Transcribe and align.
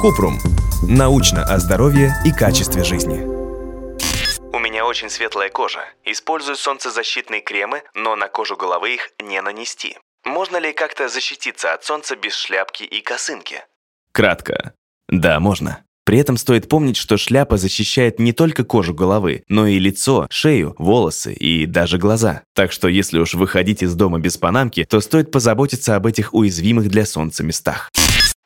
Купрум. 0.00 0.40
Научно 0.88 1.44
о 1.44 1.58
здоровье 1.58 2.12
и 2.24 2.32
качестве 2.32 2.82
жизни. 2.82 3.22
У 4.52 4.58
меня 4.58 4.84
очень 4.84 5.08
светлая 5.08 5.50
кожа. 5.50 5.80
Использую 6.04 6.56
солнцезащитные 6.56 7.40
кремы, 7.40 7.82
но 7.94 8.16
на 8.16 8.26
кожу 8.28 8.56
головы 8.56 8.94
их 8.94 9.10
не 9.22 9.40
нанести. 9.40 9.96
Можно 10.24 10.56
ли 10.56 10.72
как-то 10.72 11.08
защититься 11.08 11.72
от 11.72 11.84
солнца 11.84 12.16
без 12.16 12.34
шляпки 12.34 12.82
и 12.82 13.00
косынки? 13.00 13.62
Кратко. 14.12 14.74
Да, 15.08 15.38
можно. 15.38 15.84
При 16.04 16.18
этом 16.18 16.36
стоит 16.36 16.68
помнить, 16.68 16.96
что 16.96 17.16
шляпа 17.16 17.56
защищает 17.56 18.18
не 18.18 18.32
только 18.32 18.64
кожу 18.64 18.92
головы, 18.92 19.44
но 19.48 19.68
и 19.68 19.78
лицо, 19.78 20.26
шею, 20.30 20.74
волосы 20.78 21.32
и 21.32 21.66
даже 21.66 21.98
глаза. 21.98 22.42
Так 22.54 22.72
что 22.72 22.88
если 22.88 23.20
уж 23.20 23.34
выходить 23.34 23.84
из 23.84 23.94
дома 23.94 24.18
без 24.18 24.36
панамки, 24.36 24.84
то 24.84 25.00
стоит 25.00 25.30
позаботиться 25.30 25.94
об 25.94 26.06
этих 26.06 26.34
уязвимых 26.34 26.88
для 26.88 27.06
солнца 27.06 27.44
местах. 27.44 27.88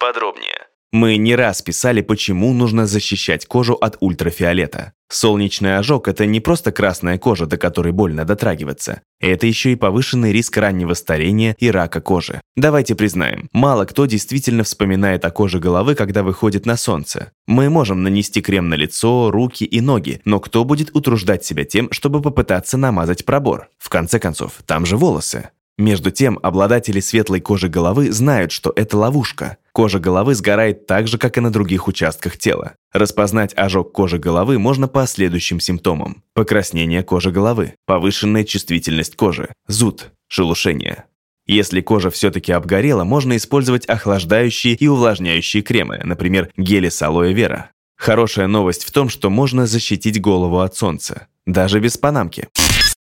Подробнее. 0.06 0.68
Мы 0.92 1.16
не 1.16 1.34
раз 1.34 1.62
писали, 1.62 2.00
почему 2.00 2.52
нужно 2.52 2.86
защищать 2.86 3.44
кожу 3.44 3.74
от 3.74 3.96
ультрафиолета. 3.98 4.92
Солнечный 5.08 5.78
ожог– 5.78 6.06
это 6.08 6.26
не 6.26 6.38
просто 6.38 6.70
красная 6.70 7.18
кожа, 7.18 7.46
до 7.46 7.56
которой 7.56 7.92
больно 7.92 8.24
дотрагиваться. 8.24 9.00
Это 9.18 9.48
еще 9.48 9.72
и 9.72 9.74
повышенный 9.74 10.30
риск 10.30 10.56
раннего 10.58 10.94
старения 10.94 11.56
и 11.58 11.72
рака 11.72 12.00
кожи. 12.00 12.40
Давайте 12.54 12.94
признаем, 12.94 13.48
мало 13.52 13.84
кто 13.84 14.06
действительно 14.06 14.62
вспоминает 14.62 15.24
о 15.24 15.32
коже 15.32 15.58
головы, 15.58 15.96
когда 15.96 16.22
выходит 16.22 16.66
на 16.66 16.76
солнце. 16.76 17.32
Мы 17.48 17.68
можем 17.68 18.04
нанести 18.04 18.40
крем 18.40 18.68
на 18.68 18.74
лицо, 18.74 19.32
руки 19.32 19.64
и 19.64 19.80
ноги, 19.80 20.20
но 20.24 20.38
кто 20.38 20.64
будет 20.64 20.94
утруждать 20.94 21.44
себя 21.44 21.64
тем, 21.64 21.90
чтобы 21.90 22.22
попытаться 22.22 22.76
намазать 22.76 23.24
пробор? 23.24 23.70
В 23.76 23.88
конце 23.88 24.20
концов, 24.20 24.52
там 24.66 24.86
же 24.86 24.96
волосы. 24.96 25.50
Между 25.78 26.10
тем, 26.10 26.38
обладатели 26.42 27.00
светлой 27.00 27.40
кожи 27.40 27.68
головы 27.68 28.10
знают, 28.10 28.50
что 28.50 28.72
это 28.74 28.96
ловушка. 28.96 29.58
Кожа 29.76 29.98
головы 29.98 30.34
сгорает 30.34 30.86
так 30.86 31.06
же, 31.06 31.18
как 31.18 31.36
и 31.36 31.42
на 31.42 31.52
других 31.52 31.86
участках 31.86 32.38
тела. 32.38 32.76
Распознать 32.94 33.52
ожог 33.58 33.92
кожи 33.92 34.16
головы 34.16 34.58
можно 34.58 34.88
по 34.88 35.06
следующим 35.06 35.60
симптомам. 35.60 36.22
Покраснение 36.32 37.02
кожи 37.02 37.30
головы, 37.30 37.74
повышенная 37.84 38.44
чувствительность 38.44 39.16
кожи, 39.16 39.52
зуд, 39.68 40.12
шелушение. 40.28 41.04
Если 41.46 41.82
кожа 41.82 42.08
все-таки 42.08 42.52
обгорела, 42.52 43.04
можно 43.04 43.36
использовать 43.36 43.84
охлаждающие 43.84 44.72
и 44.72 44.88
увлажняющие 44.88 45.62
кремы, 45.62 46.00
например, 46.02 46.50
гели 46.56 46.88
с 46.88 47.02
алоэ 47.02 47.34
вера. 47.34 47.70
Хорошая 47.98 48.46
новость 48.46 48.82
в 48.82 48.92
том, 48.92 49.10
что 49.10 49.28
можно 49.28 49.66
защитить 49.66 50.22
голову 50.22 50.60
от 50.60 50.74
солнца, 50.74 51.28
даже 51.44 51.80
без 51.80 51.98
панамки. 51.98 52.48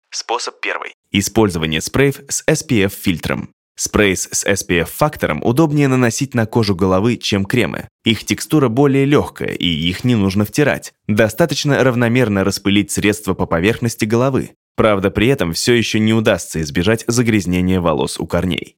Способ 0.09 0.61
первый. 0.61 0.94
Использование 1.11 1.81
спреев 1.81 2.22
с 2.30 2.45
SPF-фильтром. 2.47 3.50
Спрей 3.75 4.16
с 4.16 4.45
SPF-фактором 4.45 5.44
удобнее 5.44 5.88
наносить 5.88 6.33
на 6.33 6.45
кожу 6.45 6.75
головы, 6.75 7.17
чем 7.17 7.45
кремы. 7.45 7.88
Их 8.05 8.25
текстура 8.25 8.69
более 8.69 9.05
легкая, 9.05 9.50
и 9.50 9.66
их 9.66 10.03
не 10.03 10.16
нужно 10.16 10.45
втирать. 10.45 10.94
Достаточно 11.08 11.83
равномерно 11.83 12.44
распылить 12.44 12.91
средство 12.91 13.33
по 13.33 13.45
поверхности 13.45 14.05
головы. 14.05 14.52
Правда, 14.75 15.11
при 15.11 15.28
этом 15.28 15.53
все 15.53 15.73
еще 15.73 16.00
не 16.00 16.13
удастся 16.13 16.61
избежать 16.61 17.03
загрязнения 17.08 17.81
волос 17.81 18.19
у 18.19 18.28
корней. 18.28 18.75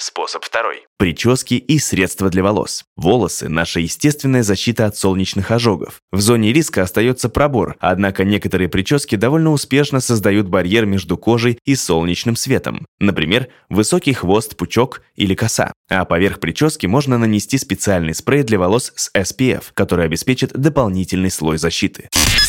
Способ 0.00 0.42
второй. 0.42 0.86
Прически 0.96 1.54
и 1.54 1.78
средства 1.78 2.30
для 2.30 2.42
волос. 2.42 2.84
Волосы– 2.96 3.48
наша 3.50 3.80
естественная 3.80 4.42
защита 4.42 4.86
от 4.86 4.96
солнечных 4.96 5.50
ожогов. 5.50 6.00
В 6.10 6.22
зоне 6.22 6.54
риска 6.54 6.82
остается 6.82 7.28
пробор, 7.28 7.76
однако 7.80 8.24
некоторые 8.24 8.70
прически 8.70 9.16
довольно 9.16 9.50
успешно 9.52 10.00
создают 10.00 10.48
барьер 10.48 10.86
между 10.86 11.18
кожей 11.18 11.58
и 11.66 11.74
солнечным 11.74 12.34
светом. 12.34 12.86
Например, 12.98 13.48
высокий 13.68 14.14
хвост, 14.14 14.56
пучок 14.56 15.02
или 15.16 15.34
коса. 15.34 15.70
А 15.90 16.06
поверх 16.06 16.40
прически 16.40 16.86
можно 16.86 17.18
нанести 17.18 17.58
специальный 17.58 18.14
спрей 18.14 18.42
для 18.42 18.58
волос 18.58 18.94
с 18.96 19.10
SPF, 19.14 19.64
который 19.74 20.06
обеспечит 20.06 20.54
дополнительный 20.54 21.30
слой 21.30 21.58
защиты. 21.58 22.08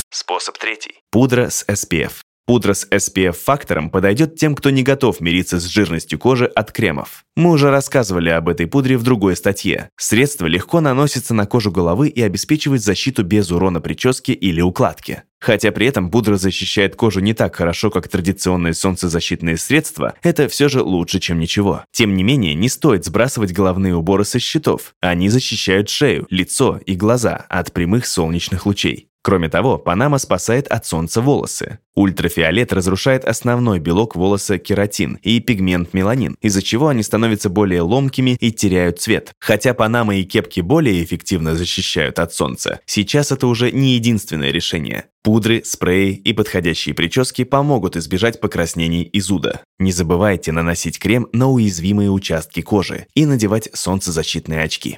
Способ 0.10 0.58
третий. 0.58 1.02
Пудра 1.12 1.50
с 1.50 1.66
SPF. 1.68 2.14
Пудра 2.52 2.74
с 2.74 2.86
SPF-фактором 2.92 3.89
подойдет 3.89 4.36
тем, 4.36 4.56
кто 4.56 4.72
не 4.72 4.84
готов 4.84 5.22
мириться 5.22 5.58
с 5.58 5.64
жирностью 5.64 6.20
кожи 6.20 6.48
от 6.48 6.73
кремов. 6.73 7.23
Мы 7.38 7.50
уже 7.50 7.70
рассказывали 7.70 8.28
об 8.28 8.50
этой 8.50 8.67
пудре 8.67 8.98
в 8.98 9.04
другой 9.04 9.38
статье. 9.38 9.89
Средство 9.95 10.48
легко 10.48 10.82
наносится 10.82 11.34
на 11.34 11.45
кожу 11.45 11.72
головы 11.72 12.10
и 12.10 12.22
обеспечивает 12.22 12.84
защиту 12.84 13.23
без 13.23 13.52
урона 13.52 13.80
прически 13.80 14.32
или 14.32 14.60
укладки. 14.60 15.23
Хотя 15.40 15.72
при 15.72 15.88
этом 15.88 16.11
пудра 16.11 16.36
защищает 16.36 16.98
кожу 16.98 17.22
не 17.22 17.34
так 17.34 17.56
хорошо, 17.56 17.90
как 17.90 18.10
традиционные 18.10 18.73
солнцезащитные 18.73 19.56
средства, 19.56 20.16
это 20.22 20.50
все 20.50 20.67
же 20.67 20.84
лучше, 20.84 21.22
чем 21.22 21.40
ничего. 21.40 21.86
Тем 21.94 22.16
не 22.17 22.23
менее, 22.23 22.54
не 22.54 22.67
стоит 22.67 23.06
сбрасывать 23.06 23.54
головные 23.54 23.95
уборы 23.95 24.26
со 24.26 24.40
счетов. 24.40 24.94
Они 25.00 25.30
защищают 25.30 25.88
шею, 25.88 26.28
лицо 26.30 26.82
и 26.86 26.95
глаза 26.98 27.45
от 27.48 27.72
прямых 27.72 28.06
солнечных 28.06 28.66
лучей. 28.66 29.08
Кроме 29.23 29.49
того, 29.49 29.77
Панама 29.77 30.17
спасает 30.17 30.67
от 30.67 30.86
солнца 30.86 31.21
волосы. 31.21 31.80
Ультрафиолет 31.93 32.73
разрушает 32.73 33.23
основной 33.23 33.80
белок 33.80 34.15
волоса 34.15 34.58
кератин 34.58 35.20
и 35.21 35.39
пигмент 35.39 35.93
меланин, 35.93 36.36
из-за 36.42 36.64
чего 36.64 36.87
они 36.87 37.04
становятся 37.04 37.49
более 37.49 37.81
ломкими 37.81 38.37
и 38.39 38.52
теряют 38.52 38.99
цвет. 38.99 39.33
Хотя 39.39 39.76
Панама 39.76 40.15
и 40.15 40.23
кепки 40.23 40.61
более 40.61 41.04
эффективно 41.04 41.55
защищают 41.55 42.17
от 42.17 42.33
солнца, 42.33 42.80
сейчас 42.86 43.31
это 43.31 43.45
уже 43.45 43.71
не 43.71 43.93
единственное 43.93 44.52
решение. 44.52 45.05
Пудры, 45.23 45.61
спреи 45.64 46.14
и 46.14 46.33
подходящие 46.33 46.95
прически 46.95 47.43
помогут 47.43 47.95
избежать 47.95 48.39
покраснений 48.39 49.04
и 49.04 49.20
зуда. 49.20 49.61
Не 49.77 49.92
забывайте 49.92 50.52
наносить 50.52 50.98
крем 50.98 51.27
на 51.31 51.48
уязвимые 51.52 52.10
участки 52.10 52.61
кожи 52.61 53.05
и 53.14 53.27
надевать 53.27 53.70
солнцезащитные 53.73 54.64
очки. 54.64 54.98